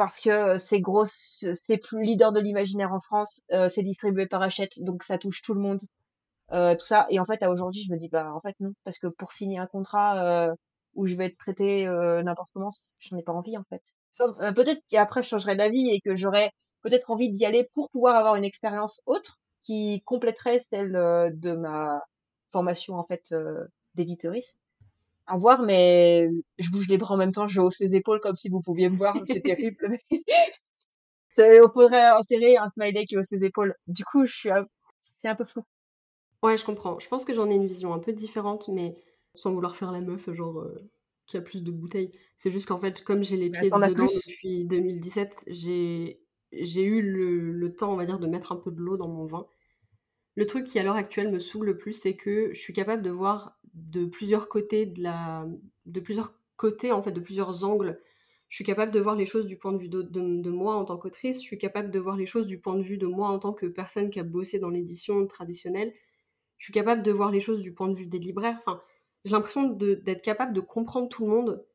[0.01, 4.41] parce que c'est gros, c'est plus leader de l'imaginaire en France, euh, c'est distribué par
[4.41, 5.81] Hachette, donc ça touche tout le monde,
[6.53, 7.07] euh, tout ça.
[7.11, 9.35] Et en fait, à aujourd'hui, je me dis bah en fait non, parce que pour
[9.35, 10.55] signer un contrat euh,
[10.95, 11.85] où je vais être traité
[12.25, 13.83] n'importe comment, j'en ai pas envie en fait.
[14.55, 18.37] peut-être qu'après je changerai d'avis et que j'aurais peut-être envie d'y aller pour pouvoir avoir
[18.37, 22.01] une expérience autre qui compléterait celle de ma
[22.53, 23.35] formation en fait
[25.31, 28.37] à voir, mais je bouge les bras en même temps, je hausse les épaules comme
[28.37, 29.97] si vous pouviez me voir, c'est terrible.
[31.39, 33.75] on pourrait insérer un smiley qui hausse les épaules.
[33.87, 34.51] Du coup, je suis,
[34.99, 35.63] c'est un peu flou.
[36.43, 36.99] Ouais, je comprends.
[36.99, 38.95] Je pense que j'en ai une vision un peu différente, mais
[39.37, 40.91] sans vouloir faire la meuf, genre euh,
[41.27, 42.11] qui a plus de bouteilles.
[42.37, 46.21] C'est juste qu'en fait, comme j'ai les pieds dedans depuis 2017, j'ai
[46.53, 49.09] j'ai eu le, le, temps, on va dire, de mettre un peu de l'eau dans
[49.09, 49.47] mon vin.
[50.41, 53.03] Le truc qui à l'heure actuelle me saoule le plus, c'est que je suis capable
[53.03, 58.01] de voir de plusieurs côtés de plusieurs côtés en fait, de plusieurs angles.
[58.49, 60.87] Je suis capable de voir les choses du point de vue de, de, moi en
[60.87, 61.43] tant qu'autrice.
[61.43, 63.53] Je suis capable de voir les choses du point de vue de moi en tant
[63.53, 65.93] que personne qui a bossé dans l'édition traditionnelle.
[66.57, 68.57] Je suis capable de voir les choses du point de vue des libraires.
[68.61, 68.81] Enfin,
[69.27, 71.67] j'ai l'impression d'être capable de comprendre tout le monde,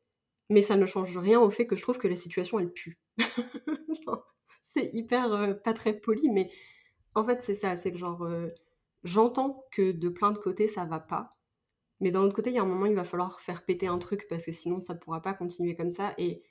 [0.50, 2.98] mais ça ne change rien au fait que je trouve que la situation elle pue.
[4.64, 6.50] c'est hyper euh, pas très poli, mais
[7.16, 8.48] en fait c'est ça, c'est que genre euh,
[9.02, 11.36] j'entends que de plein de côtés ça va pas,
[12.00, 13.98] mais d'un autre côté, il y a un moment, il va falloir faire péter un
[13.98, 16.14] truc parce que sinon, ça pourra pas continuer comme ça.
[16.18, 16.42] Et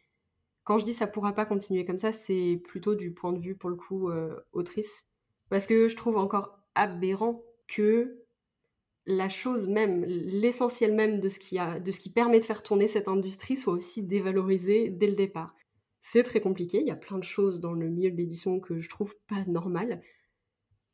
[0.63, 3.55] quand je dis ça pourra pas continuer comme ça, c'est plutôt du point de vue,
[3.55, 5.05] pour le coup, euh, autrice.
[5.49, 8.23] Parce que je trouve encore aberrant que
[9.05, 12.63] la chose même, l'essentiel même de ce, qui a, de ce qui permet de faire
[12.63, 15.53] tourner cette industrie soit aussi dévalorisé dès le départ.
[16.01, 18.79] C'est très compliqué, il y a plein de choses dans le milieu de l'édition que
[18.79, 20.01] je trouve pas normales.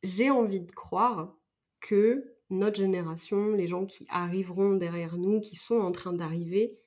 [0.02, 1.36] J'ai envie de croire
[1.80, 6.78] que notre génération, les gens qui arriveront derrière nous, qui sont en train d'arriver,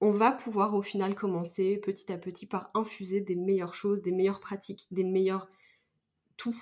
[0.00, 4.12] on va pouvoir au final commencer petit à petit par infuser des meilleures choses, des
[4.12, 5.48] meilleures pratiques, des meilleurs
[6.36, 6.56] tout,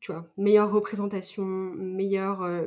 [0.00, 2.66] tu vois, meilleure représentation, meilleure, euh,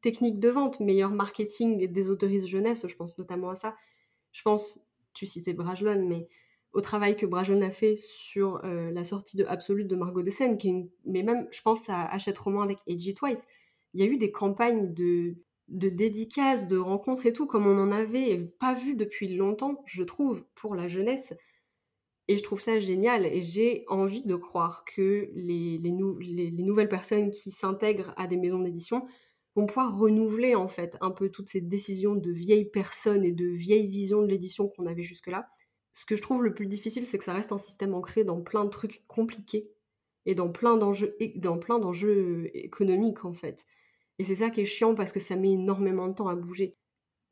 [0.00, 3.76] technique de vente, meilleur marketing des autoristes jeunesse, je pense notamment à ça.
[4.32, 4.80] Je pense,
[5.12, 6.28] tu citais Brajlon, mais
[6.72, 10.30] au travail que Brajlon a fait sur euh, la sortie de Absolute de Margot de
[10.30, 10.56] Seine,
[11.04, 13.46] mais même, je pense à Achète Roman avec AG Twice,
[13.94, 15.36] il y a eu des campagnes de,
[15.68, 20.44] dédicaces, de rencontres et tout, comme on en avait pas vu depuis longtemps, je trouve,
[20.54, 21.34] pour la jeunesse.
[22.28, 23.26] Et je trouve ça génial.
[23.26, 29.06] Et j'ai envie de croire que les, nouvelles personnes qui s'intègrent à des maisons d'édition
[29.56, 33.46] vont pouvoir renouveler en fait un peu toutes ces décisions de vieilles personnes et de
[33.46, 35.48] vieilles visions de l'édition qu'on avait jusque-là.
[35.92, 38.40] Ce que je trouve le plus difficile, c'est que ça reste un système ancré dans
[38.40, 39.70] plein de trucs compliqués
[40.26, 43.66] et dans plein d'enjeux, dans plein d'enjeux économiques en fait.
[44.18, 46.76] Et c'est ça qui est chiant parce que ça met énormément de temps à bouger.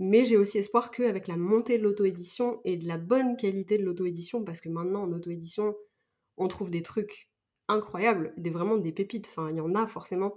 [0.01, 3.85] Mais j'ai aussi espoir qu'avec la montée de l'auto-édition et de la bonne qualité de
[3.85, 5.77] l'auto-édition, parce que maintenant en auto-édition,
[6.37, 7.31] on trouve des trucs
[7.66, 10.35] incroyables, des, vraiment des pépites, enfin il y en a forcément.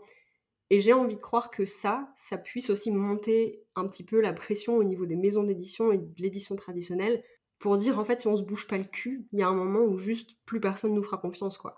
[0.71, 4.33] Et j'ai envie de croire que ça, ça puisse aussi monter un petit peu la
[4.33, 7.23] pression au niveau des maisons d'édition et de l'édition traditionnelle
[7.61, 9.53] pour dire en fait si on se bouge pas le cul, il y a un
[9.53, 11.77] moment où juste plus personne nous fera confiance quoi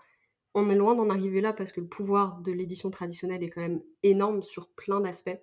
[0.54, 3.60] on est loin d'en arriver là parce que le pouvoir de l'édition traditionnelle est quand
[3.60, 5.38] même énorme sur plein d'aspects.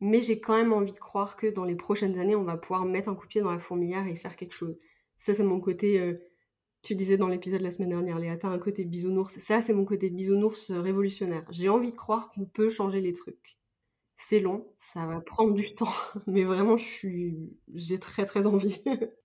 [0.00, 2.84] Mais j'ai quand même envie de croire que dans les prochaines années, on va pouvoir
[2.84, 4.78] mettre un coup de pied dans la fourmilière et faire quelque chose.
[5.16, 5.98] Ça, c'est mon côté.
[5.98, 6.14] Euh,
[6.82, 9.38] tu disais dans l'épisode de la semaine dernière, Léa, t'as un côté bisounours.
[9.38, 11.44] Ça, c'est mon côté bisounours révolutionnaire.
[11.50, 13.58] J'ai envie de croire qu'on peut changer les trucs.
[14.14, 15.92] C'est long, ça va prendre du temps,
[16.26, 18.82] mais vraiment, je suis, j'ai très très envie.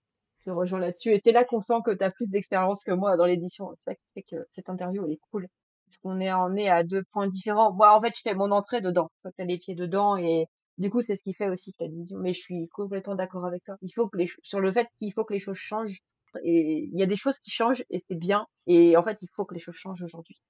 [0.45, 1.11] je rejoins là-dessus.
[1.11, 3.71] Et c'est là qu'on sent que tu as plus d'expérience que moi dans l'édition.
[3.75, 5.47] C'est ça qui fait que cette interview, elle est cool.
[5.85, 7.73] Parce qu'on est en est à deux points différents.
[7.73, 9.11] Moi, en fait, je fais mon entrée dedans.
[9.21, 12.17] Toi, t'as les pieds dedans et du coup, c'est ce qui fait aussi ta vision.
[12.19, 13.75] Mais je suis complètement d'accord avec toi.
[13.81, 15.99] Il faut que les, sur le fait qu'il faut que les choses changent.
[16.43, 18.47] Et il y a des choses qui changent et c'est bien.
[18.65, 20.41] Et en fait, il faut que les choses changent aujourd'hui.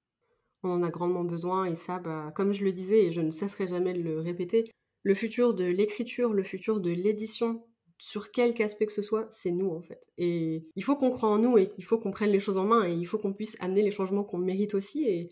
[0.62, 3.30] On en a grandement besoin et ça, bah, comme je le disais et je ne
[3.30, 4.64] cesserai jamais de le répéter,
[5.02, 7.62] le futur de l'écriture, le futur de l'édition,
[7.98, 10.08] sur quelque aspect que ce soit, c'est nous en fait.
[10.18, 12.64] Et il faut qu'on croit en nous et qu'il faut qu'on prenne les choses en
[12.64, 15.28] main et il faut qu'on puisse amener les changements qu'on mérite aussi et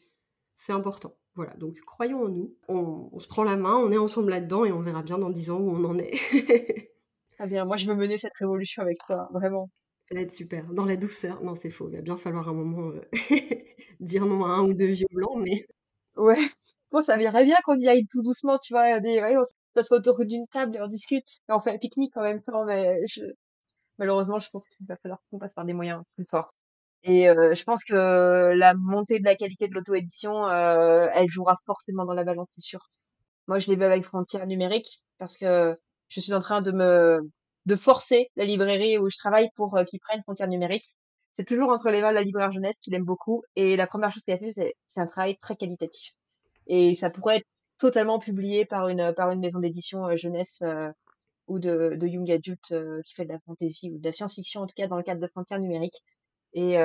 [0.55, 1.17] c'est important.
[1.35, 4.73] Voilà, donc croyons en nous, on, se prend la main, on est ensemble là-dedans et
[4.73, 6.13] on verra bien dans dix ans où on en est.
[7.31, 9.71] Très bien, moi je veux mener cette révolution avec toi, vraiment.
[10.03, 11.43] Ça va être super, dans la douceur.
[11.43, 13.01] Non, c'est faux, il va bien falloir un moment euh,
[14.01, 15.67] dire non à un ou deux vieux blancs, mais...
[16.17, 16.51] Ouais,
[16.93, 19.21] bon, ça virait bien qu'on y aille tout doucement, tu vois, des,
[19.75, 21.27] ça soit autour d'une table et on discute.
[21.49, 23.23] Et on fait un pique-nique en même temps mais je...
[23.99, 26.55] malheureusement je pense qu'il va falloir qu'on passe par des moyens plus forts.
[27.05, 31.57] Et euh, je pense que la montée de la qualité de l'auto-édition euh, elle jouera
[31.67, 32.81] forcément dans la balance c'est sûr.
[33.49, 35.77] Moi je l'ai vu avec Frontières numériques parce que
[36.09, 37.21] je suis en train de me
[37.67, 40.97] de forcer la librairie où je travaille pour euh, qu'ils prennent Frontières numériques.
[41.35, 44.13] C'est toujours entre les mains de la libraire jeunesse qui l'aime beaucoup et la première
[44.13, 46.15] chose qu'elle a fait c'est un travail très qualitatif
[46.67, 47.47] et ça pourrait être
[47.79, 50.91] totalement publié par une par une maison d'édition euh, jeunesse euh,
[51.49, 54.63] ou de, de young adult euh, qui fait de la fantasy ou de la science-fiction
[54.63, 56.03] en tout cas dans le cadre de Frontières numériques.
[56.55, 56.77] Et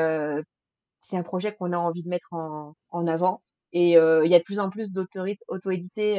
[1.01, 3.41] c'est un projet qu'on a envie de mettre en, en avant.
[3.73, 6.15] Et il y a de plus en plus d'autoristes auto-édités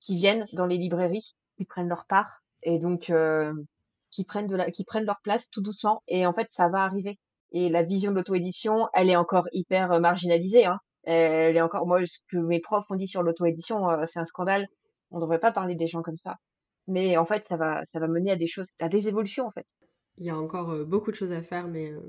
[0.00, 3.10] qui viennent dans les librairies qui prennent leur part et donc
[4.10, 6.02] qui prennent de la qui prennent leur place tout doucement.
[6.08, 7.18] Et en fait ça va arriver.
[7.52, 12.18] Et la vision d'auto-édition elle est encore hyper marginalisée hein elle est encore, moi, ce
[12.30, 14.66] que mes profs ont dit sur l'auto-édition, euh, c'est un scandale.
[15.10, 16.36] On devrait pas parler des gens comme ça.
[16.86, 19.50] Mais en fait, ça va, ça va mener à des choses, à des évolutions, en
[19.50, 19.66] fait.
[20.18, 22.00] Il y a encore euh, beaucoup de choses à faire, mais euh,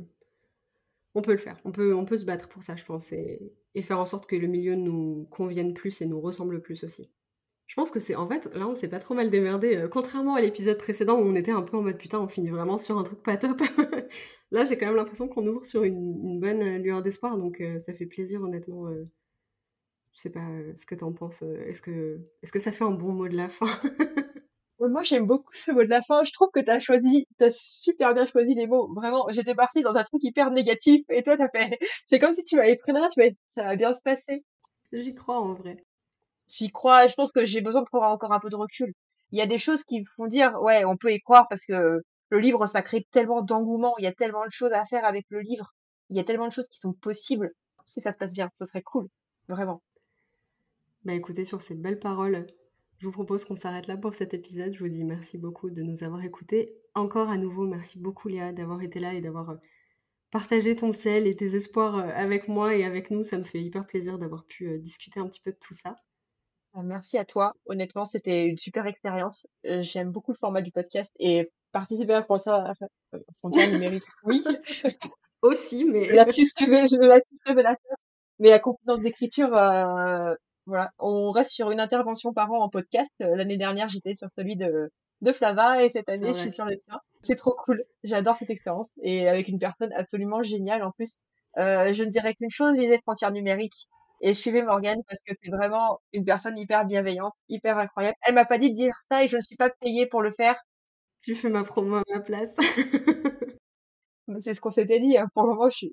[1.15, 1.57] on peut le faire.
[1.65, 3.39] On peut, on peut se battre pour ça, je pense, et,
[3.75, 7.11] et faire en sorte que le milieu nous convienne plus et nous ressemble plus aussi.
[7.65, 10.41] Je pense que c'est en fait là on s'est pas trop mal démerdé contrairement à
[10.41, 13.03] l'épisode précédent où on était un peu en mode putain on finit vraiment sur un
[13.03, 13.61] truc pas top.
[14.53, 17.79] là j'ai quand même l'impression qu'on ouvre sur une, bonne euh, lueur d'espoir donc euh,
[17.79, 18.89] ça fait plaisir honnêtement.
[18.93, 21.41] je sais pas ce que t'en penses.
[21.41, 23.67] Est-ce que est-ce que ça fait un bon mot de la fin?
[24.79, 26.23] Moi j'aime beaucoup ce mot de la fin.
[26.23, 28.93] Je trouve que t'as choisi t'as super bien choisi les mots.
[28.93, 32.43] Vraiment j'étais partie dans un truc hyper négatif et toi t'as fait c'est comme si
[32.43, 34.43] tu m'avais pris là tu m'avais ça va bien se passer.
[34.93, 35.83] J'y crois en vrai
[36.47, 37.07] s'y crois.
[37.07, 38.93] Je pense que j'ai besoin de prendre encore un peu de recul.
[39.31, 41.65] Il y a des choses qui me font dire, ouais, on peut y croire parce
[41.65, 43.93] que le livre, ça crée tellement d'engouement.
[43.99, 45.73] Il y a tellement de choses à faire avec le livre.
[46.09, 47.51] Il y a tellement de choses qui sont possibles.
[47.85, 49.07] Si ça se passe bien, ce serait cool.
[49.47, 49.81] Vraiment.
[51.03, 52.47] Bah écoutez, sur ces belles paroles,
[52.97, 54.73] Je vous propose qu'on s'arrête là pour cet épisode.
[54.73, 56.73] Je vous dis merci beaucoup de nous avoir écoutés.
[56.95, 59.55] Encore à nouveau, merci beaucoup Léa d'avoir été là et d'avoir euh,
[60.31, 63.25] partagé ton sel et tes espoirs euh, avec moi et avec nous.
[63.25, 65.95] Ça me fait hyper plaisir d'avoir pu euh, discuter un petit peu de tout ça.
[66.75, 67.53] Merci à toi.
[67.65, 69.47] Honnêtement, c'était une super expérience.
[69.63, 72.77] J'aime beaucoup le format du podcast et participer à la frontière,
[73.71, 74.03] numérique.
[74.23, 74.43] Oui.
[75.41, 76.07] Aussi, mais.
[76.07, 76.25] La
[77.45, 77.97] révélateur.
[78.39, 79.53] Mais la confidence d'écriture,
[80.65, 83.11] voilà, on reste sur une intervention par an en podcast.
[83.21, 86.65] Euh, l'année dernière, j'étais sur celui de, de Flava et cette année, je suis sur
[86.65, 86.99] les tiens.
[87.21, 87.83] C'est trop cool.
[88.03, 91.17] J'adore cette expérience et avec une personne absolument géniale en plus.
[91.57, 93.87] Euh, je ne dirais qu'une chose, les frontières numériques
[94.21, 98.15] et je suivais Morgane parce que c'est vraiment une personne hyper bienveillante, hyper incroyable.
[98.25, 100.31] Elle m'a pas dit de dire ça et je ne suis pas payée pour le
[100.31, 100.55] faire.
[101.23, 102.53] Tu fais ma promo à ma place.
[104.39, 105.17] c'est ce qu'on s'était dit.
[105.17, 105.27] Hein.
[105.33, 105.87] Pour le moment, je,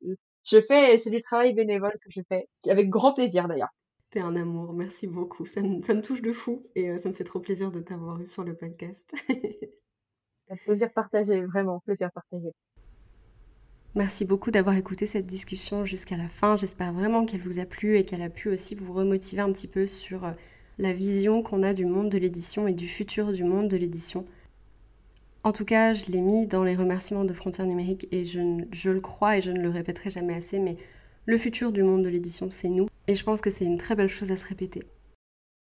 [0.44, 3.70] je fais, c'est du travail bénévole que je fais, avec grand plaisir d'ailleurs.
[4.10, 5.46] T'es un amour, merci beaucoup.
[5.46, 8.26] Ça me, touche de fou et euh, ça me fait trop plaisir de t'avoir eu
[8.26, 9.14] sur le podcast.
[10.64, 12.50] plaisir partagé, vraiment, plaisir partagé.
[13.94, 16.56] Merci beaucoup d'avoir écouté cette discussion jusqu'à la fin.
[16.56, 19.68] J'espère vraiment qu'elle vous a plu et qu'elle a pu aussi vous remotiver un petit
[19.68, 20.32] peu sur euh,
[20.78, 24.26] la vision qu'on a du monde de l'édition et du futur du monde de l'édition.
[25.42, 29.00] En tout cas, je l'ai mis dans les remerciements de Frontières Numériques et je, le
[29.00, 30.76] crois et je ne le répéterai jamais assez, mais
[31.24, 33.96] le futur du monde de l'édition, c'est nous, et je pense que c'est une très
[33.96, 34.82] belle chose à se répéter.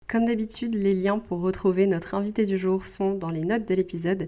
[0.08, 3.76] Comme d'habitude, les liens pour retrouver notre invité du jour sont dans les notes de
[3.76, 4.28] l'épisode.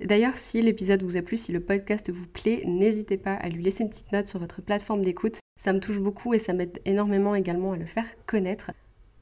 [0.00, 3.62] D'ailleurs, si l'épisode vous a plu, si le podcast vous plaît, n'hésitez pas à lui
[3.62, 5.40] laisser une petite note sur votre plateforme d'écoute.
[5.60, 8.70] Ça me touche beaucoup et ça m'aide énormément également à le faire connaître.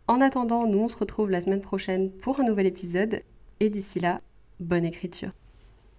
[0.07, 3.23] En attendant, nous on se retrouve la semaine prochaine pour un nouvel épisode.
[3.61, 4.21] Et d'ici là,
[4.61, 5.33] bonne écriture.